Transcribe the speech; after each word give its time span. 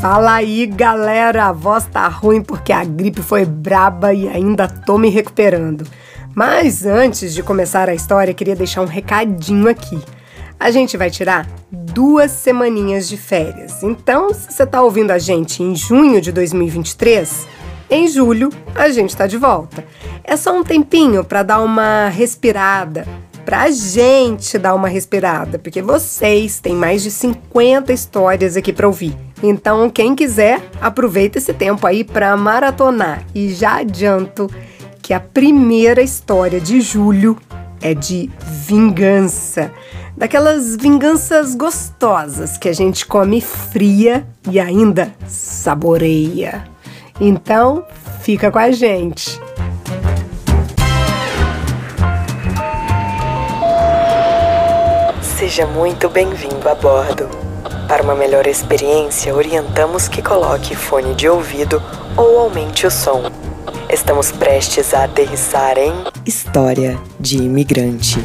Fala 0.00 0.36
aí, 0.36 0.64
galera! 0.64 1.48
A 1.48 1.52
voz 1.52 1.84
tá 1.84 2.08
ruim 2.08 2.40
porque 2.40 2.72
a 2.72 2.82
gripe 2.82 3.20
foi 3.20 3.44
braba 3.44 4.14
e 4.14 4.26
ainda 4.26 4.66
tô 4.66 4.96
me 4.96 5.10
recuperando. 5.10 5.86
Mas 6.34 6.86
antes 6.86 7.34
de 7.34 7.42
começar 7.42 7.86
a 7.86 7.94
história, 7.94 8.32
queria 8.32 8.56
deixar 8.56 8.80
um 8.80 8.86
recadinho 8.86 9.68
aqui. 9.68 10.00
A 10.58 10.70
gente 10.70 10.96
vai 10.96 11.10
tirar 11.10 11.46
duas 11.70 12.30
semaninhas 12.30 13.10
de 13.10 13.18
férias. 13.18 13.82
Então, 13.82 14.32
se 14.32 14.50
você 14.50 14.64
tá 14.64 14.80
ouvindo 14.80 15.10
a 15.10 15.18
gente 15.18 15.62
em 15.62 15.76
junho 15.76 16.18
de 16.18 16.32
2023, 16.32 17.46
em 17.90 18.08
julho 18.08 18.48
a 18.74 18.88
gente 18.88 19.14
tá 19.14 19.26
de 19.26 19.36
volta. 19.36 19.84
É 20.24 20.34
só 20.34 20.58
um 20.58 20.64
tempinho 20.64 21.22
para 21.22 21.42
dar 21.42 21.60
uma 21.60 22.08
respirada, 22.08 23.06
pra 23.44 23.70
gente 23.70 24.56
dar 24.56 24.74
uma 24.74 24.88
respirada, 24.88 25.58
porque 25.58 25.82
vocês 25.82 26.58
têm 26.58 26.74
mais 26.74 27.02
de 27.02 27.10
50 27.10 27.92
histórias 27.92 28.56
aqui 28.56 28.72
para 28.72 28.86
ouvir. 28.86 29.14
Então, 29.42 29.88
quem 29.88 30.14
quiser, 30.14 30.62
aproveita 30.80 31.38
esse 31.38 31.52
tempo 31.52 31.86
aí 31.86 32.04
para 32.04 32.36
maratonar. 32.36 33.24
E 33.34 33.50
já 33.50 33.78
adianto 33.78 34.48
que 35.02 35.14
a 35.14 35.20
primeira 35.20 36.02
história 36.02 36.60
de 36.60 36.80
julho 36.80 37.36
é 37.80 37.94
de 37.94 38.30
vingança. 38.66 39.72
Daquelas 40.16 40.76
vinganças 40.76 41.54
gostosas 41.54 42.58
que 42.58 42.68
a 42.68 42.72
gente 42.74 43.06
come 43.06 43.40
fria 43.40 44.26
e 44.50 44.60
ainda 44.60 45.12
saboreia. 45.26 46.64
Então, 47.18 47.84
fica 48.20 48.50
com 48.50 48.58
a 48.58 48.70
gente. 48.70 49.40
Seja 55.22 55.66
muito 55.66 56.08
bem-vindo 56.10 56.68
a 56.68 56.74
bordo. 56.74 57.49
Para 57.90 58.04
uma 58.04 58.14
melhor 58.14 58.46
experiência, 58.46 59.34
orientamos 59.34 60.06
que 60.06 60.22
coloque 60.22 60.76
fone 60.76 61.12
de 61.12 61.28
ouvido 61.28 61.82
ou 62.16 62.38
aumente 62.38 62.86
o 62.86 62.90
som. 62.90 63.24
Estamos 63.92 64.30
prestes 64.30 64.94
a 64.94 65.02
aterrissar 65.02 65.76
em 65.76 65.92
História 66.24 66.96
de 67.18 67.38
Imigrante. 67.38 68.24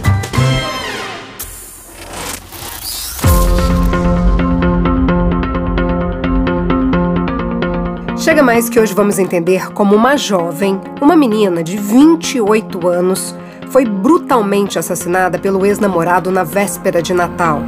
Chega 8.19 8.43
mais 8.43 8.69
que 8.69 8.79
hoje 8.79 8.93
vamos 8.93 9.17
entender 9.17 9.71
como 9.73 9.95
uma 9.95 10.15
jovem, 10.15 10.79
uma 11.01 11.15
menina 11.15 11.63
de 11.63 11.75
28 11.75 12.87
anos, 12.87 13.35
foi 13.71 13.83
brutalmente 13.83 14.77
assassinada 14.77 15.39
pelo 15.39 15.65
ex-namorado 15.65 16.29
na 16.29 16.43
véspera 16.43 17.01
de 17.01 17.15
Natal. 17.15 17.63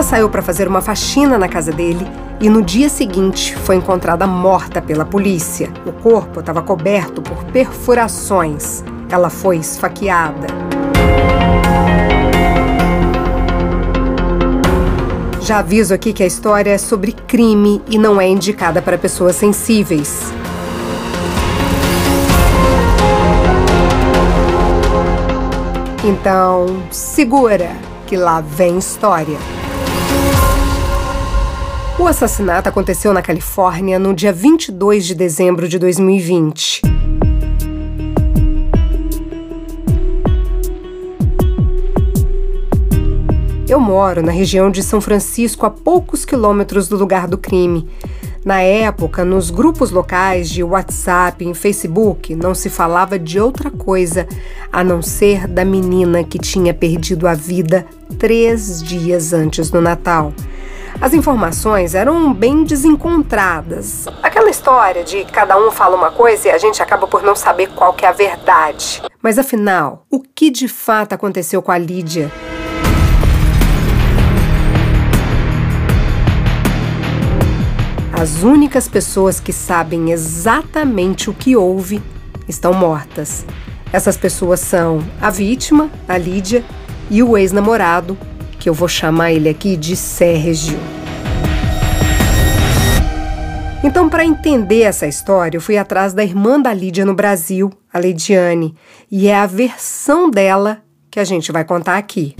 Ela 0.00 0.08
saiu 0.08 0.30
para 0.30 0.40
fazer 0.40 0.66
uma 0.66 0.80
faxina 0.80 1.36
na 1.36 1.46
casa 1.46 1.70
dele 1.70 2.06
e 2.40 2.48
no 2.48 2.62
dia 2.62 2.88
seguinte 2.88 3.54
foi 3.54 3.76
encontrada 3.76 4.26
morta 4.26 4.80
pela 4.80 5.04
polícia. 5.04 5.70
O 5.84 5.92
corpo 5.92 6.40
estava 6.40 6.62
coberto 6.62 7.20
por 7.20 7.44
perfurações. 7.44 8.82
Ela 9.10 9.28
foi 9.28 9.58
esfaqueada. 9.58 10.46
Já 15.42 15.58
aviso 15.58 15.92
aqui 15.92 16.14
que 16.14 16.22
a 16.22 16.26
história 16.26 16.70
é 16.70 16.78
sobre 16.78 17.12
crime 17.12 17.82
e 17.86 17.98
não 17.98 18.18
é 18.18 18.26
indicada 18.26 18.80
para 18.80 18.96
pessoas 18.96 19.36
sensíveis. 19.36 20.32
Então, 26.02 26.84
segura 26.90 27.70
que 28.06 28.16
lá 28.16 28.40
vem 28.40 28.78
história. 28.78 29.59
O 32.00 32.06
assassinato 32.06 32.66
aconteceu 32.66 33.12
na 33.12 33.20
Califórnia 33.20 33.98
no 33.98 34.14
dia 34.14 34.32
22 34.32 35.04
de 35.04 35.14
dezembro 35.14 35.68
de 35.68 35.78
2020. 35.78 36.80
Eu 43.68 43.78
moro 43.78 44.22
na 44.22 44.32
região 44.32 44.70
de 44.70 44.82
São 44.82 44.98
Francisco, 44.98 45.66
a 45.66 45.70
poucos 45.70 46.24
quilômetros 46.24 46.88
do 46.88 46.96
lugar 46.96 47.28
do 47.28 47.36
crime. 47.36 47.86
Na 48.42 48.62
época, 48.62 49.22
nos 49.22 49.50
grupos 49.50 49.90
locais 49.90 50.48
de 50.48 50.64
WhatsApp 50.64 51.46
e 51.46 51.52
Facebook, 51.52 52.34
não 52.34 52.54
se 52.54 52.70
falava 52.70 53.18
de 53.18 53.38
outra 53.38 53.70
coisa 53.70 54.26
a 54.72 54.82
não 54.82 55.02
ser 55.02 55.46
da 55.46 55.66
menina 55.66 56.24
que 56.24 56.38
tinha 56.38 56.72
perdido 56.72 57.28
a 57.28 57.34
vida 57.34 57.84
três 58.18 58.82
dias 58.82 59.34
antes 59.34 59.68
do 59.68 59.82
Natal. 59.82 60.32
As 61.00 61.14
informações 61.14 61.94
eram 61.94 62.30
bem 62.34 62.62
desencontradas. 62.62 64.06
Aquela 64.22 64.50
história 64.50 65.02
de 65.02 65.24
cada 65.24 65.56
um 65.56 65.70
fala 65.70 65.96
uma 65.96 66.10
coisa 66.10 66.48
e 66.48 66.50
a 66.50 66.58
gente 66.58 66.82
acaba 66.82 67.06
por 67.06 67.22
não 67.22 67.34
saber 67.34 67.70
qual 67.70 67.96
é 68.02 68.06
a 68.06 68.12
verdade. 68.12 69.00
Mas 69.22 69.38
afinal, 69.38 70.04
o 70.10 70.20
que 70.20 70.50
de 70.50 70.68
fato 70.68 71.14
aconteceu 71.14 71.62
com 71.62 71.72
a 71.72 71.78
Lídia? 71.78 72.30
As 78.12 78.42
únicas 78.42 78.86
pessoas 78.86 79.40
que 79.40 79.54
sabem 79.54 80.10
exatamente 80.10 81.30
o 81.30 81.32
que 81.32 81.56
houve 81.56 82.02
estão 82.46 82.74
mortas. 82.74 83.46
Essas 83.90 84.18
pessoas 84.18 84.60
são 84.60 85.02
a 85.18 85.30
vítima, 85.30 85.90
a 86.06 86.18
Lídia, 86.18 86.62
e 87.10 87.22
o 87.22 87.38
ex-namorado, 87.38 88.18
que 88.60 88.68
eu 88.68 88.74
vou 88.74 88.86
chamar 88.86 89.32
ele 89.32 89.48
aqui 89.48 89.74
de 89.74 89.96
Sérgio. 89.96 90.78
Então, 93.82 94.10
para 94.10 94.22
entender 94.22 94.82
essa 94.82 95.06
história, 95.06 95.56
eu 95.56 95.62
fui 95.62 95.78
atrás 95.78 96.12
da 96.12 96.22
irmã 96.22 96.60
da 96.60 96.72
Lídia 96.74 97.06
no 97.06 97.14
Brasil, 97.14 97.72
a 97.90 97.98
Leidiane, 97.98 98.76
e 99.10 99.26
é 99.26 99.34
a 99.34 99.46
versão 99.46 100.30
dela 100.30 100.82
que 101.10 101.18
a 101.18 101.24
gente 101.24 101.50
vai 101.50 101.64
contar 101.64 101.96
aqui. 101.96 102.36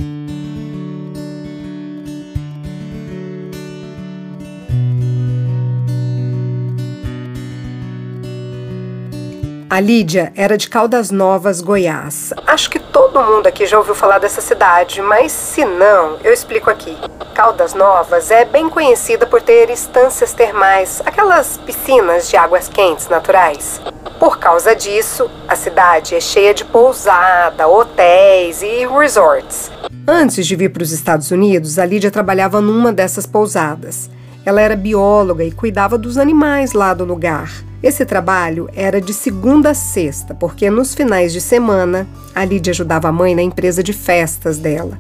A 9.71 9.79
Lídia 9.79 10.33
era 10.35 10.59
de 10.59 10.69
Caldas 10.69 11.13
Novas, 11.13 11.61
Goiás. 11.61 12.35
Acho 12.45 12.69
que 12.69 12.80
todo 13.11 13.25
mundo 13.25 13.47
aqui 13.49 13.67
já 13.67 13.77
ouviu 13.77 13.95
falar 13.95 14.19
dessa 14.19 14.41
cidade, 14.41 15.03
mas 15.03 15.33
se 15.33 15.65
não, 15.65 16.17
eu 16.23 16.33
explico 16.33 16.71
aqui. 16.71 16.97
Caldas 17.35 17.75
Novas 17.75 18.31
é 18.31 18.45
bem 18.45 18.69
conhecida 18.69 19.27
por 19.27 19.43
ter 19.43 19.69
estâncias 19.69 20.33
termais, 20.33 21.03
aquelas 21.05 21.59
piscinas 21.59 22.29
de 22.29 22.37
águas 22.37 22.69
quentes 22.69 23.09
naturais. 23.09 23.81
Por 24.19 24.39
causa 24.39 24.77
disso, 24.77 25.29
a 25.49 25.57
cidade 25.57 26.15
é 26.15 26.21
cheia 26.21 26.55
de 26.55 26.65
pousada, 26.65 27.67
hotéis 27.67 28.63
e 28.63 28.87
resorts. 28.87 29.73
Antes 30.07 30.47
de 30.47 30.55
vir 30.55 30.71
para 30.71 30.83
os 30.83 30.93
Estados 30.93 31.31
Unidos, 31.31 31.79
a 31.79 31.85
Lídia 31.85 32.11
trabalhava 32.11 32.61
numa 32.61 32.93
dessas 32.93 33.27
pousadas. 33.27 34.09
Ela 34.45 34.61
era 34.61 34.77
bióloga 34.77 35.43
e 35.43 35.51
cuidava 35.51 35.99
dos 35.99 36.17
animais 36.17 36.73
lá 36.73 36.95
do 36.95 37.05
lugar. 37.05 37.51
Esse 37.83 38.05
trabalho 38.05 38.69
era 38.75 39.01
de 39.01 39.15
segunda 39.15 39.71
a 39.71 39.75
sexta, 39.75 40.35
porque 40.35 40.69
nos 40.69 40.95
finais 40.95 41.33
de 41.33 41.41
semana 41.41 42.07
a 42.35 42.45
Lídia 42.45 42.73
ajudava 42.73 43.09
a 43.09 43.13
mãe 43.13 43.35
na 43.35 43.41
empresa 43.41 43.83
de 43.83 43.95
festas 43.95 44.59
dela. 44.59 44.99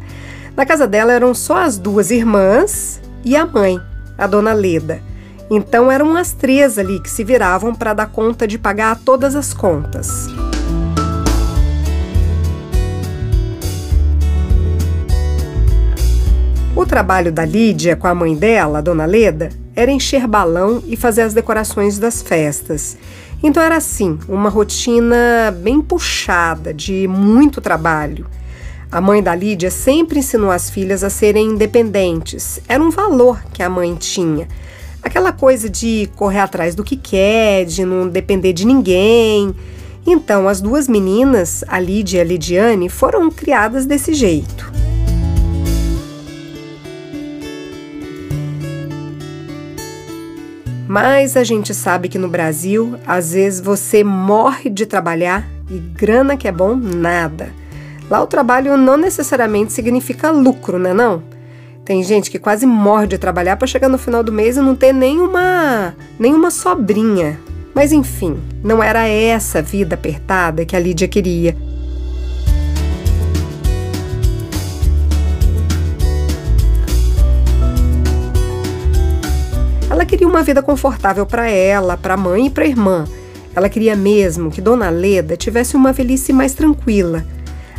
Na 0.56 0.64
casa 0.64 0.86
dela 0.86 1.12
eram 1.12 1.34
só 1.34 1.58
as 1.58 1.76
duas 1.76 2.10
irmãs 2.10 2.98
e 3.22 3.36
a 3.36 3.44
mãe, 3.44 3.78
a 4.16 4.26
dona 4.26 4.54
Leda. 4.54 5.02
Então 5.50 5.90
eram 5.90 6.16
as 6.16 6.32
três 6.32 6.78
ali 6.78 7.00
que 7.00 7.10
se 7.10 7.22
viravam 7.22 7.74
para 7.74 7.92
dar 7.92 8.06
conta 8.06 8.46
de 8.46 8.56
pagar 8.56 8.98
todas 9.04 9.36
as 9.36 9.52
contas. 9.52 10.26
O 16.74 16.86
trabalho 16.86 17.30
da 17.30 17.44
Lídia 17.44 17.94
com 17.94 18.06
a 18.06 18.14
mãe 18.14 18.34
dela, 18.34 18.78
a 18.78 18.80
dona 18.80 19.04
Leda, 19.04 19.50
era 19.74 19.90
encher 19.90 20.26
balão 20.26 20.82
e 20.86 20.96
fazer 20.96 21.22
as 21.22 21.34
decorações 21.34 21.98
das 21.98 22.22
festas. 22.22 22.96
Então 23.42 23.62
era 23.62 23.76
assim, 23.76 24.18
uma 24.28 24.50
rotina 24.50 25.54
bem 25.62 25.80
puxada, 25.80 26.74
de 26.74 27.08
muito 27.08 27.60
trabalho. 27.60 28.26
A 28.92 29.00
mãe 29.00 29.22
da 29.22 29.34
Lídia 29.34 29.70
sempre 29.70 30.18
ensinou 30.18 30.50
as 30.50 30.68
filhas 30.68 31.04
a 31.04 31.08
serem 31.08 31.52
independentes. 31.52 32.60
Era 32.68 32.82
um 32.82 32.90
valor 32.90 33.40
que 33.52 33.62
a 33.62 33.70
mãe 33.70 33.94
tinha. 33.94 34.48
Aquela 35.02 35.32
coisa 35.32 35.70
de 35.70 36.10
correr 36.16 36.40
atrás 36.40 36.74
do 36.74 36.84
que 36.84 36.96
quer, 36.96 37.64
de 37.64 37.84
não 37.84 38.08
depender 38.08 38.52
de 38.52 38.66
ninguém. 38.66 39.54
Então, 40.06 40.48
as 40.48 40.60
duas 40.60 40.88
meninas, 40.88 41.64
a 41.68 41.78
Lídia 41.78 42.18
e 42.18 42.20
a 42.20 42.24
Lidiane, 42.24 42.88
foram 42.88 43.30
criadas 43.30 43.86
desse 43.86 44.12
jeito. 44.12 44.89
Mas 50.90 51.36
a 51.36 51.44
gente 51.44 51.72
sabe 51.72 52.08
que 52.08 52.18
no 52.18 52.26
Brasil, 52.26 52.96
às 53.06 53.32
vezes 53.32 53.60
você 53.60 54.02
morre 54.02 54.68
de 54.68 54.84
trabalhar 54.84 55.48
e 55.70 55.78
grana 55.78 56.36
que 56.36 56.48
é 56.48 56.50
bom, 56.50 56.74
nada. 56.74 57.50
Lá 58.10 58.20
o 58.20 58.26
trabalho 58.26 58.76
não 58.76 58.96
necessariamente 58.96 59.72
significa 59.72 60.32
lucro, 60.32 60.80
né 60.80 60.92
não? 60.92 61.22
Tem 61.84 62.02
gente 62.02 62.28
que 62.28 62.40
quase 62.40 62.66
morre 62.66 63.06
de 63.06 63.18
trabalhar 63.18 63.54
para 63.56 63.68
chegar 63.68 63.88
no 63.88 63.98
final 63.98 64.24
do 64.24 64.32
mês 64.32 64.56
e 64.56 64.60
não 64.60 64.74
ter 64.74 64.92
nenhuma, 64.92 65.94
nenhuma 66.18 66.50
sobrinha. 66.50 67.38
Mas 67.72 67.92
enfim, 67.92 68.40
não 68.60 68.82
era 68.82 69.06
essa 69.06 69.62
vida 69.62 69.94
apertada 69.94 70.64
que 70.64 70.74
a 70.74 70.80
Lídia 70.80 71.06
queria. 71.06 71.56
Uma 80.30 80.42
vida 80.42 80.62
confortável 80.62 81.26
para 81.26 81.50
ela, 81.50 81.96
para 81.96 82.14
a 82.14 82.16
mãe 82.16 82.46
e 82.46 82.50
para 82.50 82.64
a 82.64 82.68
irmã. 82.68 83.04
Ela 83.54 83.68
queria 83.68 83.96
mesmo 83.96 84.50
que 84.50 84.60
Dona 84.60 84.88
Leda 84.88 85.36
tivesse 85.36 85.76
uma 85.76 85.92
velhice 85.92 86.32
mais 86.32 86.54
tranquila. 86.54 87.24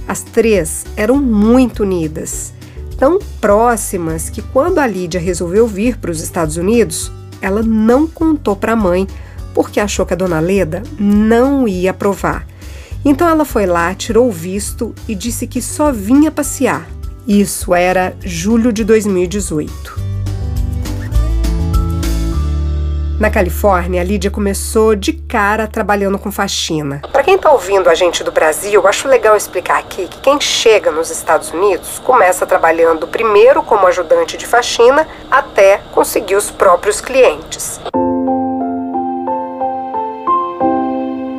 As 0.08 0.22
três 0.22 0.86
eram 0.98 1.18
muito 1.18 1.84
unidas, 1.84 2.54
tão 2.98 3.20
próximas 3.40 4.30
que 4.30 4.42
quando 4.42 4.80
a 4.80 4.88
Lídia 4.88 5.20
resolveu 5.20 5.66
vir 5.66 5.98
para 5.98 6.12
os 6.12 6.22
Estados 6.22 6.58
Unidos, 6.58 7.12
ela 7.42 7.64
não 7.64 8.06
contou 8.06 8.56
para 8.56 8.74
a 8.74 8.76
mãe 8.76 9.08
porque 9.54 9.80
achou 9.80 10.06
que 10.06 10.14
a 10.14 10.18
Dona 10.18 10.40
Leda 10.40 10.84
não 11.00 11.68
ia 11.68 11.92
aprovar. 11.92 12.46
Então 13.04 13.28
ela 13.28 13.46
foi 13.46 13.66
lá, 13.66 13.96
tirou 13.96 14.28
o 14.28 14.32
visto 14.32 14.94
e 15.08 15.16
disse 15.16 15.48
que 15.48 15.62
só 15.62 15.92
vinha 15.92 16.30
passear. 16.30 16.88
Isso 17.28 17.74
era 17.74 18.14
julho 18.24 18.72
de 18.72 18.84
2018. 18.84 20.11
Na 23.22 23.30
Califórnia, 23.30 24.02
a 24.02 24.04
Lídia 24.04 24.32
começou 24.32 24.96
de 24.96 25.14
cara 25.14 25.68
trabalhando 25.68 26.18
com 26.18 26.32
faxina. 26.32 27.04
Para 27.12 27.22
quem 27.22 27.36
está 27.36 27.52
ouvindo 27.52 27.88
a 27.88 27.94
gente 27.94 28.24
do 28.24 28.32
Brasil, 28.32 28.88
acho 28.88 29.08
legal 29.08 29.38
explicar 29.38 29.78
aqui 29.78 30.08
que 30.08 30.20
quem 30.22 30.42
chega 30.42 30.90
nos 30.90 31.12
Estados 31.12 31.52
Unidos 31.52 32.00
começa 32.00 32.48
trabalhando 32.48 33.08
primeiro 33.08 33.62
como 33.62 33.86
ajudante 33.86 34.38
de 34.38 34.48
faxina 34.48 35.08
até 35.30 35.82
conseguir 35.92 36.36
os 36.36 36.50
próprios 36.50 37.00
clientes. 37.00 37.80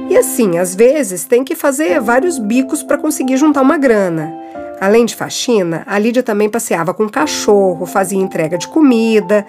E 0.08 0.16
assim, 0.16 0.58
às 0.58 0.76
vezes 0.76 1.24
tem 1.24 1.42
que 1.42 1.56
fazer 1.56 2.00
vários 2.00 2.38
bicos 2.38 2.84
para 2.84 2.96
conseguir 2.96 3.36
juntar 3.36 3.60
uma 3.60 3.76
grana. 3.76 4.41
Além 4.82 5.04
de 5.04 5.14
faxina, 5.14 5.84
a 5.86 5.96
Lídia 5.96 6.24
também 6.24 6.50
passeava 6.50 6.92
com 6.92 7.04
o 7.04 7.08
cachorro, 7.08 7.86
fazia 7.86 8.18
entrega 8.18 8.58
de 8.58 8.66
comida. 8.66 9.46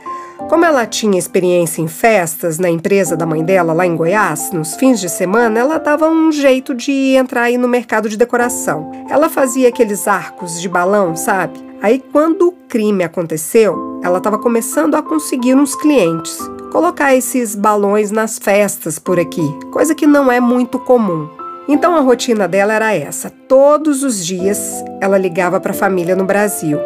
Como 0.48 0.64
ela 0.64 0.86
tinha 0.86 1.18
experiência 1.18 1.82
em 1.82 1.88
festas 1.88 2.60
na 2.60 2.70
empresa 2.70 3.18
da 3.18 3.26
mãe 3.26 3.44
dela 3.44 3.74
lá 3.74 3.84
em 3.84 3.96
Goiás, 3.96 4.52
nos 4.52 4.76
fins 4.76 5.00
de 5.00 5.10
semana, 5.10 5.60
ela 5.60 5.80
dava 5.80 6.08
um 6.08 6.32
jeito 6.32 6.76
de 6.76 7.16
entrar 7.16 7.46
aí 7.46 7.58
no 7.58 7.68
mercado 7.68 8.08
de 8.08 8.16
decoração. 8.16 8.92
Ela 9.10 9.28
fazia 9.28 9.70
aqueles 9.70 10.08
arcos 10.08 10.62
de 10.62 10.70
balão, 10.70 11.16
sabe? 11.16 11.60
Aí 11.82 11.98
quando 12.12 12.50
o 12.50 12.52
crime 12.70 13.04
aconteceu, 13.04 14.00
ela 14.04 14.20
estava 14.20 14.38
começando 14.38 14.94
a 14.94 15.02
conseguir 15.02 15.56
uns 15.56 15.74
clientes. 15.74 16.38
Colocar 16.72 17.16
esses 17.16 17.56
balões 17.56 18.12
nas 18.12 18.38
festas 18.38 19.00
por 19.00 19.20
aqui, 19.20 19.52
coisa 19.72 19.96
que 19.96 20.06
não 20.06 20.32
é 20.32 20.40
muito 20.40 20.78
comum. 20.78 21.28
Então 21.68 21.95
a 21.95 22.01
rotina 22.01 22.48
dela 22.48 22.74
era 22.74 22.94
essa: 22.94 23.30
todos 23.30 24.04
os 24.04 24.25
dias 24.25 24.83
ela 25.00 25.18
ligava 25.18 25.60
para 25.60 25.71
a 25.71 25.75
família 25.75 26.15
no 26.15 26.25
Brasil. 26.25 26.77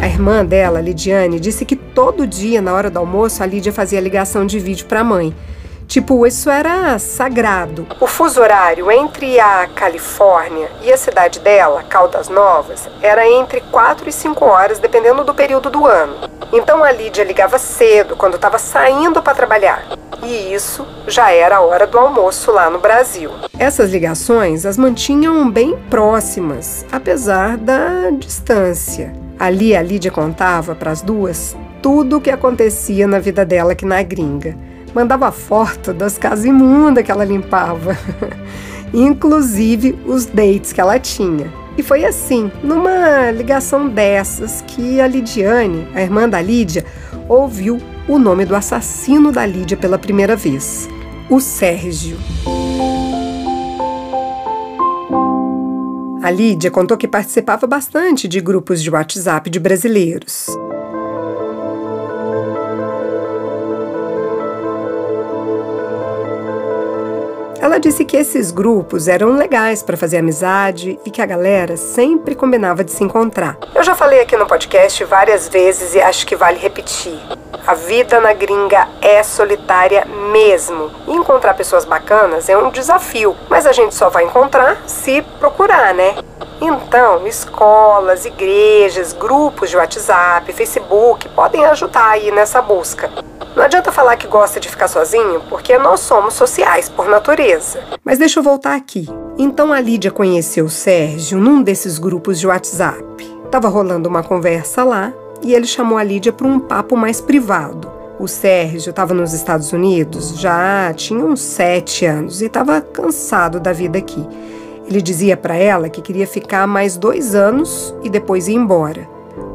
A 0.00 0.06
irmã 0.06 0.44
dela, 0.44 0.80
Lidiane, 0.80 1.38
disse 1.38 1.64
que 1.64 1.76
todo 1.76 2.26
dia, 2.26 2.60
na 2.60 2.74
hora 2.74 2.90
do 2.90 2.98
almoço, 2.98 3.42
a 3.42 3.46
Lídia 3.46 3.72
fazia 3.72 4.00
ligação 4.00 4.44
de 4.44 4.58
vídeo 4.58 4.86
para 4.86 5.00
a 5.00 5.04
mãe. 5.04 5.32
Tipo, 5.86 6.26
isso 6.26 6.48
era 6.48 6.98
sagrado. 6.98 7.86
O 8.00 8.06
fuso 8.06 8.40
horário 8.40 8.90
entre 8.90 9.38
a 9.38 9.68
Califórnia 9.74 10.70
e 10.82 10.92
a 10.92 10.96
cidade 10.96 11.38
dela, 11.40 11.82
Caldas 11.82 12.28
Novas, 12.28 12.88
era 13.02 13.28
entre 13.28 13.60
4 13.60 14.08
e 14.08 14.12
5 14.12 14.44
horas, 14.44 14.78
dependendo 14.78 15.24
do 15.24 15.34
período 15.34 15.70
do 15.70 15.86
ano. 15.86 16.14
Então 16.52 16.82
a 16.84 16.92
Lídia 16.92 17.24
ligava 17.24 17.58
cedo, 17.58 18.16
quando 18.16 18.36
estava 18.36 18.58
saindo 18.58 19.22
para 19.22 19.34
trabalhar. 19.34 19.84
E 20.22 20.54
isso 20.54 20.86
já 21.06 21.32
era 21.32 21.56
a 21.56 21.60
hora 21.60 21.86
do 21.86 21.98
almoço 21.98 22.52
lá 22.52 22.70
no 22.70 22.78
Brasil. 22.78 23.30
Essas 23.58 23.90
ligações 23.90 24.64
as 24.64 24.76
mantinham 24.76 25.50
bem 25.50 25.76
próximas, 25.90 26.86
apesar 26.92 27.56
da 27.56 28.10
distância. 28.10 29.12
Ali 29.38 29.74
a 29.74 29.82
Lídia 29.82 30.10
contava 30.10 30.74
para 30.74 30.90
as 30.90 31.02
duas 31.02 31.56
tudo 31.82 32.18
o 32.18 32.20
que 32.20 32.30
acontecia 32.30 33.08
na 33.08 33.18
vida 33.18 33.44
dela 33.44 33.72
aqui 33.72 33.84
na 33.84 34.00
gringa 34.02 34.56
mandava 34.94 35.32
foto 35.32 35.92
das 35.92 36.18
casas 36.18 36.44
imundas 36.44 37.04
que 37.04 37.10
ela 37.10 37.24
limpava, 37.24 37.96
inclusive 38.92 39.98
os 40.06 40.26
dates 40.26 40.72
que 40.72 40.80
ela 40.80 40.98
tinha. 40.98 41.52
E 41.76 41.82
foi 41.82 42.04
assim, 42.04 42.50
numa 42.62 43.30
ligação 43.30 43.88
dessas, 43.88 44.62
que 44.66 45.00
a 45.00 45.06
Lidiane, 45.06 45.88
a 45.94 46.02
irmã 46.02 46.28
da 46.28 46.40
Lídia, 46.40 46.84
ouviu 47.28 47.80
o 48.06 48.18
nome 48.18 48.44
do 48.44 48.54
assassino 48.54 49.32
da 49.32 49.46
Lídia 49.46 49.76
pela 49.76 49.98
primeira 49.98 50.36
vez: 50.36 50.88
o 51.30 51.40
Sérgio. 51.40 52.18
A 56.22 56.30
Lídia 56.30 56.70
contou 56.70 56.96
que 56.96 57.08
participava 57.08 57.66
bastante 57.66 58.28
de 58.28 58.40
grupos 58.40 58.82
de 58.82 58.90
WhatsApp 58.90 59.50
de 59.50 59.58
brasileiros. 59.58 60.46
Disse 67.82 68.04
que 68.04 68.16
esses 68.16 68.52
grupos 68.52 69.08
eram 69.08 69.32
legais 69.32 69.82
para 69.82 69.96
fazer 69.96 70.18
amizade 70.18 71.00
e 71.04 71.10
que 71.10 71.20
a 71.20 71.26
galera 71.26 71.76
sempre 71.76 72.36
combinava 72.36 72.84
de 72.84 72.92
se 72.92 73.02
encontrar. 73.02 73.58
Eu 73.74 73.82
já 73.82 73.94
falei 73.94 74.20
aqui 74.20 74.36
no 74.36 74.46
podcast 74.46 75.02
várias 75.04 75.48
vezes 75.48 75.94
e 75.94 76.00
acho 76.00 76.24
que 76.24 76.36
vale 76.36 76.58
repetir. 76.58 77.18
A 77.66 77.74
vida 77.74 78.20
na 78.20 78.32
gringa 78.32 78.88
é 79.00 79.22
solitária 79.22 80.04
mesmo. 80.32 80.90
E 81.08 81.12
encontrar 81.12 81.54
pessoas 81.54 81.84
bacanas 81.84 82.48
é 82.48 82.56
um 82.56 82.70
desafio, 82.70 83.36
mas 83.48 83.66
a 83.66 83.72
gente 83.72 83.94
só 83.94 84.08
vai 84.08 84.24
encontrar 84.24 84.80
se 84.86 85.20
procurar, 85.40 85.92
né? 85.92 86.14
Então, 86.60 87.26
escolas, 87.26 88.24
igrejas, 88.24 89.12
grupos 89.12 89.70
de 89.70 89.76
WhatsApp, 89.76 90.52
Facebook 90.52 91.28
podem 91.30 91.64
ajudar 91.66 92.10
aí 92.10 92.30
nessa 92.30 92.62
busca. 92.62 93.10
Não 93.54 93.64
adianta 93.64 93.92
falar 93.92 94.16
que 94.16 94.26
gosta 94.26 94.58
de 94.58 94.68
ficar 94.68 94.88
sozinho, 94.88 95.42
porque 95.48 95.76
nós 95.76 96.00
somos 96.00 96.34
sociais 96.34 96.88
por 96.88 97.08
natureza. 97.08 97.80
Mas 98.02 98.18
deixa 98.18 98.40
eu 98.40 98.42
voltar 98.42 98.74
aqui. 98.74 99.08
Então 99.38 99.72
a 99.72 99.80
Lídia 99.80 100.10
conheceu 100.10 100.66
o 100.66 100.70
Sérgio 100.70 101.38
num 101.38 101.62
desses 101.62 101.98
grupos 101.98 102.40
de 102.40 102.46
WhatsApp. 102.46 103.24
Tava 103.50 103.68
rolando 103.68 104.08
uma 104.08 104.22
conversa 104.22 104.84
lá 104.84 105.12
e 105.42 105.54
ele 105.54 105.66
chamou 105.66 105.98
a 105.98 106.04
Lídia 106.04 106.32
para 106.32 106.46
um 106.46 106.58
papo 106.58 106.96
mais 106.96 107.20
privado. 107.20 107.90
O 108.18 108.28
Sérgio 108.28 108.90
estava 108.90 109.12
nos 109.12 109.32
Estados 109.32 109.72
Unidos 109.72 110.38
já 110.38 110.92
tinha 110.94 111.24
uns 111.24 111.40
sete 111.40 112.06
anos 112.06 112.40
e 112.40 112.46
estava 112.46 112.80
cansado 112.80 113.58
da 113.58 113.72
vida 113.72 113.98
aqui. 113.98 114.26
Ele 114.86 115.00
dizia 115.00 115.36
para 115.36 115.56
ela 115.56 115.88
que 115.88 116.02
queria 116.02 116.26
ficar 116.26 116.66
mais 116.66 116.96
dois 116.96 117.34
anos 117.34 117.94
e 118.02 118.10
depois 118.10 118.48
ir 118.48 118.54
embora. 118.54 119.08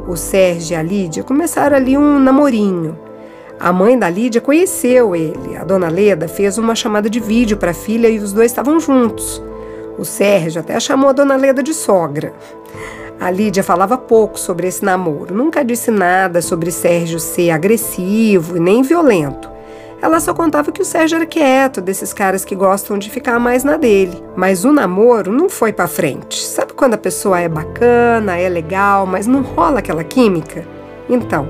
O 0.07 0.15
Sérgio 0.15 0.73
e 0.73 0.77
a 0.77 0.81
Lídia 0.81 1.23
começaram 1.23 1.75
ali 1.75 1.97
um 1.97 2.19
namorinho. 2.19 2.97
A 3.59 3.73
mãe 3.73 3.97
da 3.97 4.09
Lídia 4.09 4.39
conheceu 4.39 5.15
ele. 5.15 5.57
A 5.59 5.63
dona 5.63 5.89
Leda 5.89 6.27
fez 6.27 6.57
uma 6.57 6.75
chamada 6.75 7.09
de 7.09 7.19
vídeo 7.19 7.57
para 7.57 7.71
a 7.71 7.73
filha 7.73 8.07
e 8.07 8.19
os 8.19 8.31
dois 8.31 8.51
estavam 8.51 8.79
juntos. 8.79 9.41
O 9.97 10.05
Sérgio 10.05 10.61
até 10.61 10.79
chamou 10.79 11.09
a 11.09 11.13
dona 11.13 11.35
Leda 11.35 11.63
de 11.63 11.73
sogra. 11.73 12.33
A 13.19 13.31
Lídia 13.31 13.63
falava 13.63 13.97
pouco 13.97 14.39
sobre 14.39 14.67
esse 14.67 14.85
namoro, 14.85 15.33
nunca 15.33 15.65
disse 15.65 15.89
nada 15.89 16.39
sobre 16.39 16.69
Sérgio 16.69 17.19
ser 17.19 17.49
agressivo 17.49 18.57
e 18.57 18.59
nem 18.59 18.83
violento. 18.83 19.56
Ela 20.01 20.19
só 20.19 20.33
contava 20.33 20.71
que 20.71 20.81
o 20.81 20.85
Sérgio 20.85 21.15
era 21.15 21.25
quieto, 21.25 21.81
desses 21.81 22.13
caras 22.13 22.45
que 22.45 22.55
gostam 22.55 22.97
de 22.97 23.09
ficar 23.09 23.39
mais 23.39 23.63
na 23.63 23.77
dele. 23.77 24.23
Mas 24.35 24.63
o 24.63 24.71
namoro 24.71 25.31
não 25.31 25.49
foi 25.49 25.73
para 25.73 25.87
frente. 25.87 26.43
Sabe 26.43 26.73
quando 26.73 26.93
a 26.93 26.99
pessoa 26.99 27.39
é 27.39 27.49
bacana, 27.49 28.37
é 28.37 28.47
legal, 28.47 29.05
mas 29.05 29.25
não 29.25 29.41
rola 29.41 29.79
aquela 29.79 30.03
química? 30.03 30.65
Então, 31.09 31.47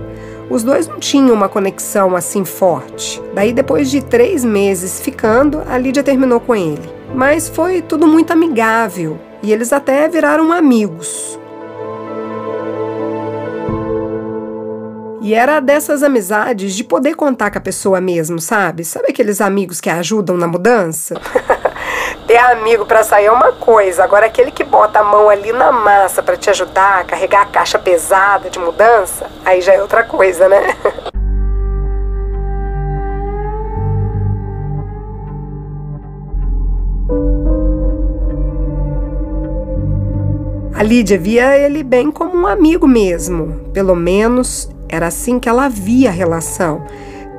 os 0.49 0.63
dois 0.63 0.87
não 0.87 0.97
tinham 0.97 1.35
uma 1.35 1.49
conexão 1.49 2.15
assim 2.15 2.45
forte. 2.45 3.21
Daí, 3.33 3.51
depois 3.51 3.91
de 3.91 4.01
três 4.01 4.45
meses 4.45 4.99
ficando, 5.01 5.61
a 5.67 5.77
Lídia 5.77 6.03
terminou 6.03 6.39
com 6.39 6.55
ele. 6.55 6.89
Mas 7.13 7.49
foi 7.49 7.81
tudo 7.81 8.07
muito 8.07 8.31
amigável 8.31 9.19
e 9.43 9.51
eles 9.51 9.73
até 9.73 10.07
viraram 10.07 10.51
amigos. 10.51 11.36
E 15.27 15.33
era 15.33 15.59
dessas 15.59 16.03
amizades 16.03 16.73
de 16.73 16.85
poder 16.85 17.13
contar 17.13 17.51
com 17.51 17.57
a 17.57 17.61
pessoa 17.61 17.99
mesmo, 17.99 18.39
sabe? 18.39 18.85
Sabe 18.85 19.07
aqueles 19.09 19.41
amigos 19.41 19.81
que 19.81 19.89
ajudam 19.89 20.37
na 20.37 20.47
mudança? 20.47 21.15
Ter 22.25 22.37
amigo 22.37 22.85
para 22.85 23.03
sair 23.03 23.25
é 23.25 23.31
uma 23.33 23.51
coisa, 23.51 24.05
agora 24.05 24.27
aquele 24.27 24.51
que 24.51 24.63
bota 24.63 24.99
a 24.99 25.03
mão 25.03 25.29
ali 25.29 25.51
na 25.51 25.69
massa 25.69 26.23
para 26.23 26.37
te 26.37 26.49
ajudar 26.49 27.01
a 27.01 27.03
carregar 27.03 27.41
a 27.41 27.45
caixa 27.45 27.77
pesada 27.77 28.49
de 28.49 28.57
mudança, 28.57 29.29
aí 29.43 29.59
já 29.59 29.73
é 29.73 29.81
outra 29.81 30.01
coisa, 30.05 30.47
né? 30.47 30.61
A 40.73 40.83
Lídia 40.83 41.17
via 41.17 41.57
ele 41.57 41.83
bem 41.83 42.11
como 42.11 42.37
um 42.37 42.47
amigo 42.47 42.87
mesmo, 42.87 43.71
pelo 43.73 43.95
menos 43.95 44.69
era 44.89 45.07
assim 45.07 45.39
que 45.39 45.49
ela 45.49 45.69
via 45.69 46.09
a 46.09 46.13
relação. 46.13 46.83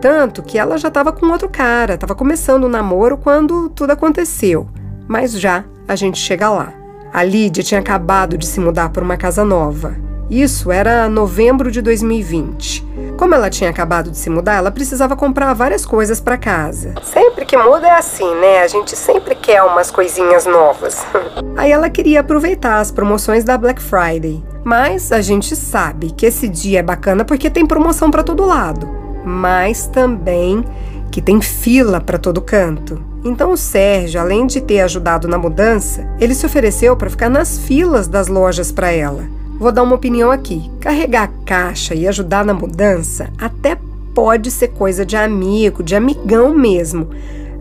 Tanto 0.00 0.42
que 0.42 0.58
ela 0.58 0.78
já 0.78 0.88
estava 0.88 1.12
com 1.12 1.26
outro 1.26 1.48
cara, 1.48 1.94
estava 1.94 2.14
começando 2.14 2.64
o 2.64 2.68
namoro 2.68 3.18
quando 3.18 3.68
tudo 3.68 3.90
aconteceu. 3.90 4.66
Mas 5.08 5.38
já 5.38 5.64
a 5.86 5.96
gente 5.96 6.18
chega 6.18 6.48
lá. 6.48 6.72
A 7.12 7.24
Lídia 7.24 7.64
tinha 7.64 7.80
acabado 7.80 8.36
de 8.36 8.46
se 8.46 8.60
mudar 8.60 8.90
para 8.90 9.02
uma 9.02 9.16
casa 9.16 9.44
nova. 9.44 10.07
Isso 10.30 10.70
era 10.70 11.08
novembro 11.08 11.70
de 11.70 11.80
2020. 11.80 12.86
Como 13.16 13.34
ela 13.34 13.48
tinha 13.48 13.70
acabado 13.70 14.10
de 14.10 14.18
se 14.18 14.28
mudar, 14.28 14.56
ela 14.56 14.70
precisava 14.70 15.16
comprar 15.16 15.54
várias 15.54 15.86
coisas 15.86 16.20
para 16.20 16.36
casa. 16.36 16.94
Sempre 17.02 17.46
que 17.46 17.56
muda 17.56 17.86
é 17.86 17.92
assim, 17.92 18.34
né? 18.34 18.60
A 18.60 18.68
gente 18.68 18.94
sempre 18.94 19.34
quer 19.34 19.62
umas 19.62 19.90
coisinhas 19.90 20.44
novas. 20.44 21.04
Aí 21.56 21.72
ela 21.72 21.88
queria 21.88 22.20
aproveitar 22.20 22.78
as 22.78 22.90
promoções 22.90 23.42
da 23.42 23.56
Black 23.56 23.80
Friday. 23.80 24.44
Mas 24.62 25.12
a 25.12 25.22
gente 25.22 25.56
sabe 25.56 26.10
que 26.10 26.26
esse 26.26 26.46
dia 26.46 26.80
é 26.80 26.82
bacana 26.82 27.24
porque 27.24 27.48
tem 27.48 27.66
promoção 27.66 28.10
para 28.10 28.22
todo 28.22 28.44
lado. 28.44 28.86
Mas 29.24 29.86
também 29.86 30.64
que 31.10 31.22
tem 31.22 31.40
fila 31.40 32.00
para 32.00 32.18
todo 32.18 32.42
canto. 32.42 33.02
Então 33.24 33.52
o 33.52 33.56
Sérgio, 33.56 34.20
além 34.20 34.46
de 34.46 34.60
ter 34.60 34.80
ajudado 34.80 35.26
na 35.26 35.38
mudança, 35.38 36.06
ele 36.20 36.34
se 36.34 36.46
ofereceu 36.46 36.96
para 36.96 37.10
ficar 37.10 37.28
nas 37.28 37.58
filas 37.58 38.06
das 38.06 38.28
lojas 38.28 38.70
para 38.70 38.92
ela. 38.92 39.37
Vou 39.58 39.72
dar 39.72 39.82
uma 39.82 39.96
opinião 39.96 40.30
aqui. 40.30 40.70
Carregar 40.80 41.24
a 41.24 41.44
caixa 41.44 41.94
e 41.94 42.06
ajudar 42.06 42.44
na 42.44 42.54
mudança 42.54 43.28
até 43.38 43.76
pode 44.14 44.50
ser 44.50 44.68
coisa 44.68 45.04
de 45.04 45.16
amigo, 45.16 45.82
de 45.82 45.96
amigão 45.96 46.54
mesmo. 46.54 47.08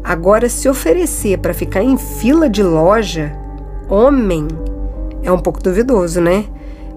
Agora, 0.04 0.48
se 0.48 0.70
oferecer 0.70 1.40
para 1.40 1.54
ficar 1.54 1.82
em 1.82 1.98
fila 1.98 2.50
de 2.50 2.64
loja, 2.64 3.36
homem, 3.90 4.48
é 5.24 5.32
um 5.32 5.40
pouco 5.40 5.62
duvidoso, 5.62 6.22
né? 6.22 6.46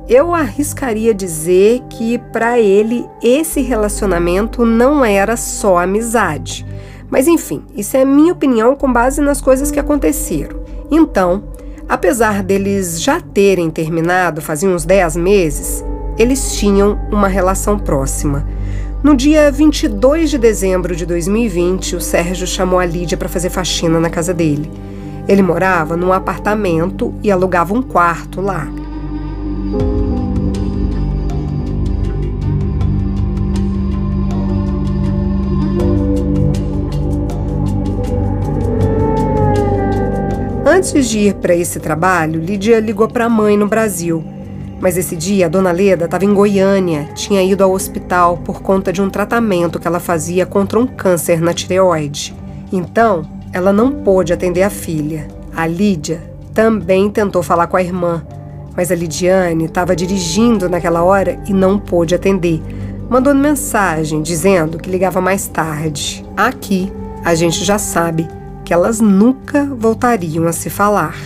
Eu 0.08 0.34
arriscaria 0.34 1.14
dizer 1.14 1.80
que 1.88 2.18
para 2.18 2.60
ele 2.60 3.06
esse 3.22 3.60
relacionamento 3.62 4.64
não 4.64 5.04
era 5.04 5.36
só 5.36 5.78
amizade. 5.78 6.66
Mas 7.08 7.26
enfim, 7.26 7.62
isso 7.74 7.96
é 7.96 8.04
minha 8.04 8.32
opinião 8.32 8.76
com 8.76 8.92
base 8.92 9.20
nas 9.20 9.40
coisas 9.40 9.70
que 9.70 9.80
aconteceram. 9.80 10.60
Então, 10.90 11.44
apesar 11.90 12.44
deles 12.44 13.02
já 13.02 13.20
terem 13.20 13.68
terminado 13.68 14.40
fazia 14.40 14.68
uns 14.68 14.84
10 14.84 15.16
meses, 15.16 15.84
eles 16.16 16.54
tinham 16.54 16.98
uma 17.10 17.26
relação 17.26 17.76
próxima. 17.76 18.46
No 19.02 19.16
dia 19.16 19.50
22 19.50 20.30
de 20.30 20.38
dezembro 20.38 20.94
de 20.94 21.04
2020, 21.04 21.96
o 21.96 22.00
Sérgio 22.00 22.46
chamou 22.46 22.78
a 22.78 22.86
Lídia 22.86 23.18
para 23.18 23.28
fazer 23.28 23.50
faxina 23.50 23.98
na 23.98 24.08
casa 24.08 24.32
dele. 24.32 24.70
Ele 25.26 25.42
morava 25.42 25.96
num 25.96 26.12
apartamento 26.12 27.12
e 27.22 27.30
alugava 27.30 27.74
um 27.74 27.82
quarto 27.82 28.40
lá. 28.40 28.68
Antes 40.90 41.08
de 41.08 41.20
ir 41.20 41.34
para 41.34 41.54
esse 41.54 41.78
trabalho, 41.78 42.40
Lídia 42.40 42.80
ligou 42.80 43.06
para 43.06 43.26
a 43.26 43.28
mãe 43.28 43.56
no 43.56 43.68
Brasil. 43.68 44.24
Mas 44.80 44.96
esse 44.96 45.14
dia 45.14 45.46
a 45.46 45.48
dona 45.48 45.70
Leda 45.70 46.06
estava 46.06 46.24
em 46.24 46.34
Goiânia, 46.34 47.10
tinha 47.14 47.40
ido 47.44 47.62
ao 47.62 47.70
hospital 47.70 48.38
por 48.38 48.60
conta 48.60 48.92
de 48.92 49.00
um 49.00 49.08
tratamento 49.08 49.78
que 49.78 49.86
ela 49.86 50.00
fazia 50.00 50.44
contra 50.44 50.80
um 50.80 50.88
câncer 50.88 51.40
na 51.40 51.54
tireoide. 51.54 52.34
Então, 52.72 53.24
ela 53.52 53.72
não 53.72 54.02
pôde 54.02 54.32
atender 54.32 54.64
a 54.64 54.68
filha. 54.68 55.28
A 55.54 55.64
Lídia 55.64 56.20
também 56.52 57.08
tentou 57.08 57.40
falar 57.40 57.68
com 57.68 57.76
a 57.76 57.82
irmã, 57.82 58.26
mas 58.76 58.90
a 58.90 58.96
Lidiane 58.96 59.66
estava 59.66 59.94
dirigindo 59.94 60.68
naquela 60.68 61.04
hora 61.04 61.40
e 61.46 61.52
não 61.52 61.78
pôde 61.78 62.16
atender. 62.16 62.60
Mandou 63.08 63.32
mensagem 63.32 64.22
dizendo 64.22 64.76
que 64.76 64.90
ligava 64.90 65.20
mais 65.20 65.46
tarde. 65.46 66.26
Aqui, 66.36 66.92
a 67.24 67.32
gente 67.36 67.64
já 67.64 67.78
sabe 67.78 68.39
que 68.70 68.74
elas 68.74 69.00
nunca 69.00 69.64
voltariam 69.64 70.46
a 70.46 70.52
se 70.52 70.70
falar. 70.70 71.16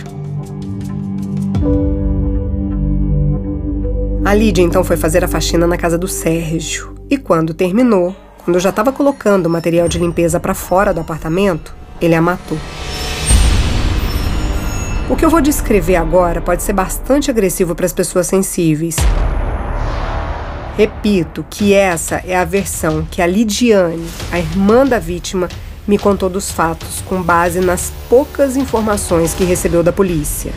A 4.25 4.33
Lídia 4.33 4.63
então 4.63 4.83
foi 4.83 4.97
fazer 4.97 5.23
a 5.23 5.27
faxina 5.27 5.67
na 5.67 5.77
casa 5.77 5.95
do 5.95 6.07
Sérgio 6.07 6.95
e 7.07 7.19
quando 7.19 7.53
terminou, 7.53 8.15
quando 8.43 8.59
já 8.59 8.69
estava 8.69 8.91
colocando 8.91 9.45
o 9.45 9.49
material 9.51 9.87
de 9.87 9.99
limpeza 9.99 10.39
para 10.39 10.55
fora 10.55 10.91
do 10.91 11.01
apartamento, 11.01 11.75
ele 12.01 12.15
a 12.15 12.21
matou. 12.21 12.57
O 15.07 15.15
que 15.15 15.23
eu 15.23 15.29
vou 15.29 15.39
descrever 15.39 15.97
agora 15.97 16.41
pode 16.41 16.63
ser 16.63 16.73
bastante 16.73 17.29
agressivo 17.29 17.75
para 17.75 17.85
as 17.85 17.93
pessoas 17.93 18.25
sensíveis. 18.25 18.95
Repito 20.75 21.45
que 21.47 21.75
essa 21.75 22.23
é 22.25 22.35
a 22.35 22.43
versão 22.43 23.05
que 23.05 23.21
a 23.21 23.27
Lidiane, 23.27 24.07
a 24.31 24.39
irmã 24.39 24.83
da 24.83 24.97
vítima, 24.97 25.47
me 25.87 25.97
contou 25.97 26.29
dos 26.29 26.51
fatos 26.51 27.01
com 27.05 27.21
base 27.21 27.59
nas 27.59 27.91
poucas 28.09 28.57
informações 28.57 29.33
que 29.33 29.43
recebeu 29.43 29.83
da 29.83 29.91
polícia. 29.91 30.51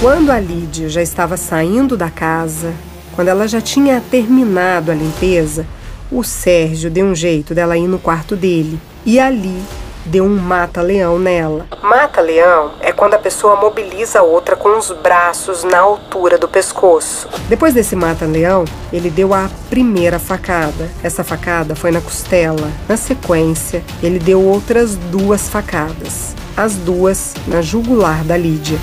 Quando 0.00 0.30
a 0.30 0.38
Lídia 0.38 0.88
já 0.88 1.02
estava 1.02 1.36
saindo 1.36 1.96
da 1.96 2.10
casa, 2.10 2.72
quando 3.14 3.28
ela 3.28 3.48
já 3.48 3.60
tinha 3.60 4.00
terminado 4.10 4.92
a 4.92 4.94
limpeza, 4.94 5.66
o 6.12 6.22
Sérgio 6.22 6.90
deu 6.90 7.06
um 7.06 7.14
jeito 7.14 7.54
dela 7.54 7.78
ir 7.78 7.88
no 7.88 7.98
quarto 7.98 8.36
dele 8.36 8.78
e 9.04 9.18
ali 9.18 9.58
deu 10.06 10.24
um 10.24 10.36
mata-leão 10.36 11.18
nela. 11.18 11.66
Mata-leão 11.82 12.72
é 12.80 12.92
quando 12.92 13.14
a 13.14 13.18
pessoa 13.18 13.56
mobiliza 13.56 14.20
a 14.20 14.22
outra 14.22 14.56
com 14.56 14.78
os 14.78 14.90
braços 14.92 15.64
na 15.64 15.78
altura 15.80 16.38
do 16.38 16.48
pescoço. 16.48 17.28
Depois 17.48 17.74
desse 17.74 17.96
mata-leão, 17.96 18.64
ele 18.92 19.10
deu 19.10 19.34
a 19.34 19.50
primeira 19.68 20.18
facada. 20.18 20.88
Essa 21.02 21.24
facada 21.24 21.74
foi 21.74 21.90
na 21.90 22.00
costela. 22.00 22.70
Na 22.88 22.96
sequência, 22.96 23.84
ele 24.02 24.18
deu 24.18 24.42
outras 24.42 24.94
duas 24.94 25.48
facadas. 25.48 26.34
As 26.56 26.76
duas 26.76 27.34
na 27.46 27.60
jugular 27.60 28.24
da 28.24 28.36
Lídia. 28.36 28.78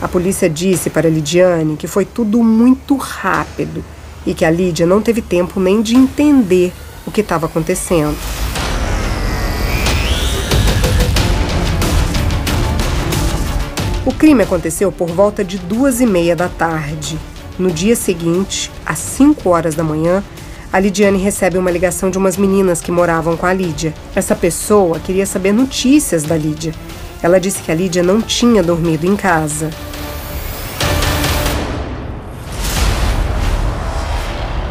A 0.00 0.08
polícia 0.08 0.48
disse 0.48 0.90
para 0.90 1.08
Lidiane 1.08 1.76
que 1.76 1.86
foi 1.86 2.04
tudo 2.04 2.42
muito 2.42 2.96
rápido 2.96 3.84
e 4.26 4.34
que 4.34 4.44
a 4.44 4.50
Lídia 4.50 4.86
não 4.86 5.00
teve 5.00 5.20
tempo 5.20 5.58
nem 5.58 5.82
de 5.82 5.96
entender 5.96 6.72
o 7.06 7.10
que 7.10 7.20
estava 7.20 7.46
acontecendo. 7.46 8.16
O 14.04 14.12
crime 14.12 14.42
aconteceu 14.42 14.90
por 14.90 15.08
volta 15.08 15.44
de 15.44 15.58
duas 15.58 16.00
e 16.00 16.06
meia 16.06 16.34
da 16.34 16.48
tarde. 16.48 17.18
No 17.58 17.70
dia 17.70 17.94
seguinte, 17.94 18.70
às 18.84 18.98
5 18.98 19.48
horas 19.48 19.74
da 19.74 19.84
manhã, 19.84 20.24
a 20.72 20.80
Lidiane 20.80 21.18
recebe 21.18 21.58
uma 21.58 21.70
ligação 21.70 22.10
de 22.10 22.18
umas 22.18 22.36
meninas 22.36 22.80
que 22.80 22.90
moravam 22.90 23.36
com 23.36 23.46
a 23.46 23.52
Lídia. 23.52 23.92
Essa 24.16 24.34
pessoa 24.34 24.98
queria 24.98 25.26
saber 25.26 25.52
notícias 25.52 26.22
da 26.22 26.36
Lídia. 26.36 26.74
Ela 27.22 27.38
disse 27.38 27.62
que 27.62 27.70
a 27.70 27.74
Lídia 27.74 28.02
não 28.02 28.20
tinha 28.20 28.62
dormido 28.62 29.06
em 29.06 29.14
casa. 29.14 29.70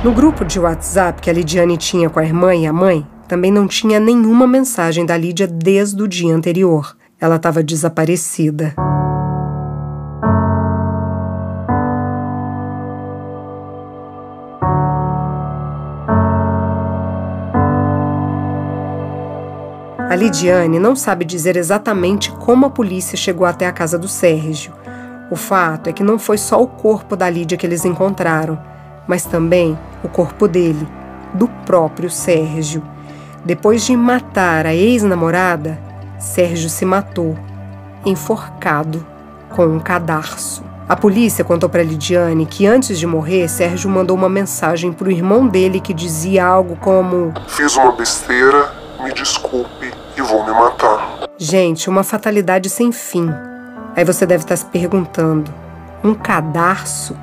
No 0.04 0.12
grupo 0.12 0.44
de 0.44 0.60
WhatsApp 0.60 1.22
que 1.22 1.30
a 1.30 1.34
Lidiane 1.34 1.78
tinha 1.78 2.10
com 2.10 2.20
a 2.20 2.26
irmã 2.26 2.56
e 2.56 2.66
a 2.66 2.74
mãe, 2.74 3.06
também 3.28 3.52
não 3.52 3.68
tinha 3.68 4.00
nenhuma 4.00 4.48
mensagem 4.48 5.06
da 5.06 5.16
Lídia 5.16 5.46
desde 5.46 6.02
o 6.02 6.08
dia 6.08 6.34
anterior. 6.34 6.98
Ela 7.20 7.36
estava 7.36 7.62
desaparecida. 7.62 8.74
A 20.10 20.16
Lidiane 20.16 20.80
não 20.80 20.96
sabe 20.96 21.24
dizer 21.24 21.56
exatamente 21.56 22.32
como 22.32 22.66
a 22.66 22.72
polícia 22.72 23.16
chegou 23.16 23.46
até 23.46 23.68
a 23.68 23.72
casa 23.72 24.00
do 24.00 24.08
Sérgio. 24.08 24.74
O 25.30 25.36
fato 25.36 25.92
é 25.92 25.94
que 25.94 26.02
não 26.02 26.18
foi 26.18 26.40
só 26.40 26.60
o 26.60 26.66
corpo 26.66 27.16
da 27.16 27.30
Lídia 27.30 27.56
que 27.56 27.68
eles 27.68 27.86
encontraram 27.86 28.71
mas 29.08 29.26
também 29.26 29.78
o 30.04 30.08
corpo 30.08 30.48
dele, 30.48 30.88
do 31.34 31.48
próprio 31.66 32.10
Sérgio. 32.10 32.84
Depois 33.44 33.86
de 33.86 33.96
matar 33.96 34.66
a 34.66 34.74
ex-namorada, 34.74 35.80
Sérgio 36.20 36.70
se 36.70 36.86
matou, 36.86 37.38
enforcado 38.06 39.06
com 39.50 39.66
um 39.66 39.80
cadarço. 39.80 40.64
A 40.88 40.96
polícia 40.96 41.44
contou 41.44 41.70
para 41.70 41.84
Lidiane 41.84 42.46
que 42.46 42.68
antes 42.68 43.00
de 43.00 43.08
morrer, 43.08 43.48
Sérgio 43.48 43.90
mandou 43.90 44.16
uma 44.16 44.28
mensagem 44.28 44.92
para 44.92 45.08
o 45.08 45.12
irmão 45.12 45.48
dele 45.48 45.80
que 45.80 45.94
dizia 45.94 46.46
algo 46.46 46.76
como: 46.76 47.34
Fiz 47.48 47.76
uma 47.78 47.94
besteira, 47.94 48.72
me 49.02 49.14
desculpe 49.14 49.92
e 50.18 50.22
vou 50.22 50.46
me 50.46 50.52
matar. 50.52 51.30
Gente, 51.38 51.90
uma 51.90 52.04
fatalidade 52.04 52.70
sem 52.70 52.92
fim. 52.92 53.30
Aí 53.96 54.04
você 54.04 54.26
deve 54.26 54.44
estar 54.44 54.56
se 54.56 54.66
perguntando: 54.66 55.52
um 56.04 56.14
cadarço? 56.14 57.16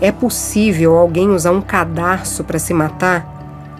É 0.00 0.12
possível 0.12 0.96
alguém 0.96 1.28
usar 1.30 1.50
um 1.50 1.60
cadarço 1.60 2.44
para 2.44 2.58
se 2.58 2.72
matar? 2.72 3.26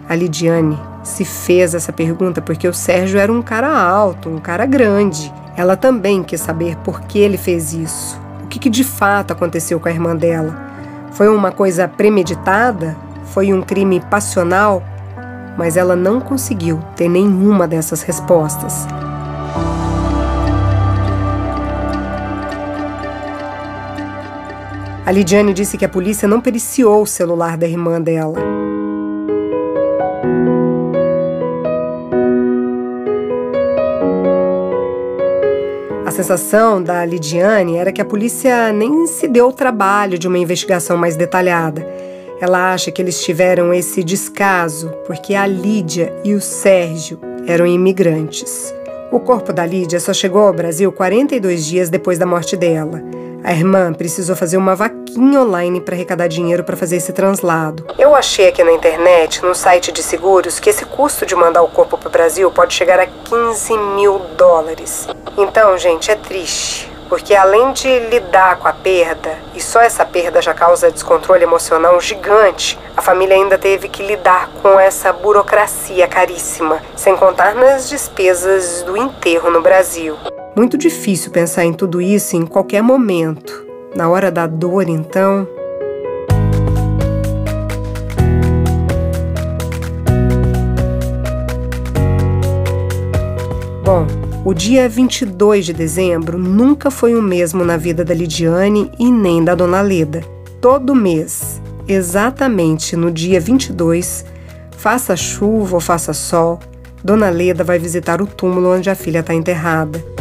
A 0.07 0.13
Lidiane 0.13 0.77
se 1.01 1.23
fez 1.23 1.73
essa 1.73 1.93
pergunta 1.93 2.41
porque 2.41 2.67
o 2.67 2.73
Sérgio 2.73 3.17
era 3.17 3.31
um 3.31 3.41
cara 3.41 3.69
alto, 3.69 4.27
um 4.27 4.37
cara 4.37 4.65
grande. 4.65 5.33
Ela 5.55 5.77
também 5.77 6.21
quis 6.21 6.41
saber 6.41 6.75
por 6.77 7.01
que 7.01 7.19
ele 7.19 7.37
fez 7.37 7.71
isso. 7.71 8.19
O 8.43 8.47
que, 8.47 8.59
que 8.59 8.69
de 8.69 8.83
fato 8.83 9.31
aconteceu 9.31 9.79
com 9.79 9.87
a 9.87 9.91
irmã 9.91 10.13
dela? 10.13 10.57
Foi 11.11 11.29
uma 11.29 11.51
coisa 11.51 11.87
premeditada? 11.87 12.97
Foi 13.25 13.53
um 13.53 13.61
crime 13.61 14.01
passional? 14.01 14.83
Mas 15.57 15.77
ela 15.77 15.95
não 15.95 16.19
conseguiu 16.19 16.79
ter 16.97 17.07
nenhuma 17.07 17.65
dessas 17.65 18.01
respostas. 18.01 18.85
A 25.09 25.11
Lidiane 25.11 25.55
disse 25.55 25.75
que 25.75 25.83
a 25.83 25.89
polícia 25.89 26.27
não 26.27 26.39
periciou 26.39 27.01
o 27.01 27.07
celular 27.07 27.57
da 27.57 27.67
irmã 27.67 27.99
dela. 27.99 28.39
A 36.05 36.11
sensação 36.11 36.79
da 36.79 37.03
Lidiane 37.03 37.75
era 37.75 37.91
que 37.91 37.99
a 37.99 38.05
polícia 38.05 38.71
nem 38.71 39.07
se 39.07 39.27
deu 39.27 39.47
o 39.47 39.51
trabalho 39.51 40.19
de 40.19 40.27
uma 40.27 40.37
investigação 40.37 40.95
mais 40.95 41.15
detalhada. 41.15 41.83
Ela 42.39 42.71
acha 42.71 42.91
que 42.91 43.01
eles 43.01 43.23
tiveram 43.23 43.73
esse 43.73 44.03
descaso 44.03 44.91
porque 45.07 45.33
a 45.33 45.47
Lídia 45.47 46.13
e 46.23 46.35
o 46.35 46.39
Sérgio 46.39 47.19
eram 47.47 47.65
imigrantes. 47.65 48.71
O 49.11 49.19
corpo 49.19 49.51
da 49.51 49.65
Lídia 49.65 49.99
só 49.99 50.13
chegou 50.13 50.43
ao 50.43 50.53
Brasil 50.53 50.91
42 50.91 51.65
dias 51.65 51.89
depois 51.89 52.19
da 52.19 52.27
morte 52.27 52.55
dela. 52.55 53.01
A 53.43 53.53
irmã 53.53 53.93
precisou 53.93 54.35
fazer 54.35 54.57
uma 54.57 54.75
vaquinha 54.75 55.41
online 55.41 55.79
para 55.79 55.95
arrecadar 55.95 56.27
dinheiro 56.27 56.63
para 56.63 56.75
fazer 56.75 56.97
esse 56.97 57.13
translado. 57.13 57.85
Eu 57.97 58.13
achei 58.13 58.47
aqui 58.47 58.63
na 58.63 58.71
internet, 58.71 59.43
no 59.43 59.55
site 59.55 59.91
de 59.91 60.03
seguros, 60.03 60.59
que 60.59 60.69
esse 60.69 60.85
custo 60.85 61.25
de 61.25 61.35
mandar 61.35 61.61
o 61.61 61.69
corpo 61.69 61.97
para 61.97 62.09
o 62.09 62.11
Brasil 62.11 62.51
pode 62.51 62.73
chegar 62.73 62.99
a 62.99 63.07
15 63.07 63.77
mil 63.95 64.19
dólares. 64.37 65.07
Então, 65.37 65.77
gente, 65.77 66.11
é 66.11 66.15
triste. 66.15 66.91
Porque 67.07 67.33
além 67.33 67.73
de 67.73 67.87
lidar 68.09 68.57
com 68.57 68.67
a 68.67 68.73
perda, 68.73 69.35
e 69.55 69.61
só 69.61 69.81
essa 69.81 70.05
perda 70.05 70.41
já 70.41 70.53
causa 70.53 70.91
descontrole 70.91 71.41
emocional 71.41 71.99
gigante, 71.99 72.77
a 72.95 73.01
família 73.01 73.35
ainda 73.35 73.57
teve 73.57 73.89
que 73.89 74.05
lidar 74.05 74.49
com 74.61 74.79
essa 74.79 75.11
burocracia 75.11 76.07
caríssima, 76.07 76.79
sem 76.95 77.15
contar 77.15 77.55
nas 77.55 77.89
despesas 77.89 78.83
do 78.83 78.95
enterro 78.95 79.49
no 79.49 79.59
Brasil. 79.59 80.15
Muito 80.59 80.77
difícil 80.77 81.31
pensar 81.31 81.63
em 81.63 81.71
tudo 81.71 82.01
isso 82.01 82.35
em 82.35 82.45
qualquer 82.45 82.83
momento. 82.83 83.65
Na 83.95 84.09
hora 84.09 84.29
da 84.29 84.45
dor, 84.45 84.89
então. 84.89 85.47
Bom, 93.85 94.05
o 94.43 94.53
dia 94.53 94.89
22 94.89 95.67
de 95.67 95.71
dezembro 95.71 96.37
nunca 96.37 96.91
foi 96.91 97.15
o 97.15 97.21
mesmo 97.21 97.63
na 97.63 97.77
vida 97.77 98.03
da 98.03 98.13
Lidiane 98.13 98.91
e 98.99 99.09
nem 99.09 99.41
da 99.41 99.55
Dona 99.55 99.79
Leda. 99.79 100.25
Todo 100.59 100.93
mês, 100.93 101.61
exatamente 101.87 102.97
no 102.97 103.09
dia 103.09 103.39
22, 103.39 104.25
faça 104.71 105.15
chuva 105.15 105.75
ou 105.75 105.79
faça 105.79 106.11
sol, 106.11 106.59
Dona 107.01 107.29
Leda 107.29 107.63
vai 107.63 107.79
visitar 107.79 108.21
o 108.21 108.27
túmulo 108.27 108.73
onde 108.75 108.89
a 108.89 108.95
filha 108.95 109.19
está 109.19 109.33
enterrada. 109.33 110.18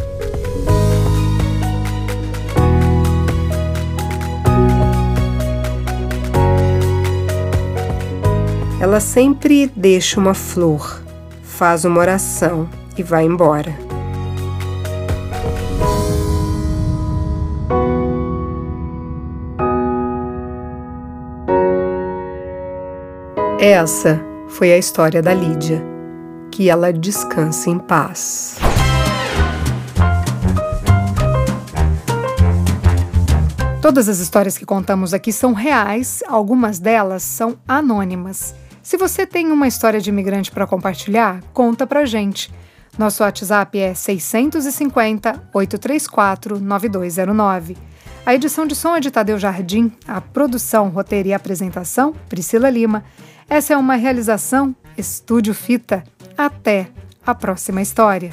Ela 8.80 9.00
sempre 9.00 9.66
deixa 9.74 10.20
uma 10.20 10.34
flor, 10.34 11.02
faz 11.42 11.84
uma 11.84 11.98
oração 11.98 12.68
e 12.96 13.02
vai 13.02 13.24
embora. 13.24 13.76
Essa 23.60 24.20
foi 24.48 24.72
a 24.72 24.78
história 24.78 25.20
da 25.20 25.34
Lídia. 25.34 25.84
Que 26.50 26.70
ela 26.70 26.92
descanse 26.92 27.70
em 27.70 27.78
paz. 27.78 28.58
Todas 33.82 34.08
as 34.08 34.18
histórias 34.18 34.56
que 34.56 34.64
contamos 34.64 35.12
aqui 35.12 35.32
são 35.32 35.52
reais, 35.52 36.22
algumas 36.28 36.78
delas 36.78 37.22
são 37.22 37.56
anônimas. 37.66 38.54
Se 38.88 38.96
você 38.96 39.26
tem 39.26 39.52
uma 39.52 39.68
história 39.68 40.00
de 40.00 40.08
imigrante 40.08 40.50
para 40.50 40.66
compartilhar, 40.66 41.42
conta 41.52 41.86
pra 41.86 42.06
gente. 42.06 42.50
Nosso 42.96 43.22
WhatsApp 43.22 43.78
é 43.78 43.92
650 43.92 45.50
834 45.52 46.58
9209. 46.58 47.76
A 48.24 48.34
edição 48.34 48.66
de 48.66 48.74
som 48.74 48.96
é 48.96 49.00
de 49.00 49.10
Tadeu 49.10 49.38
Jardim, 49.38 49.92
a 50.06 50.22
produção, 50.22 50.88
roteiro 50.88 51.28
e 51.28 51.34
apresentação, 51.34 52.14
Priscila 52.30 52.70
Lima. 52.70 53.04
Essa 53.46 53.74
é 53.74 53.76
uma 53.76 53.94
realização 53.94 54.74
Estúdio 54.96 55.52
Fita. 55.52 56.02
Até 56.34 56.88
a 57.26 57.34
próxima 57.34 57.82
história. 57.82 58.30